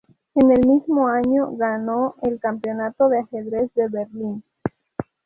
En 0.33 0.49
el 0.49 0.65
mismo 0.67 1.05
año, 1.07 1.51
ganó 1.51 2.15
el 2.23 2.39
Campeonato 2.39 3.07
de 3.07 3.19
Ajedrez 3.19 3.71
de 3.75 3.87
Berlín. 3.87 4.43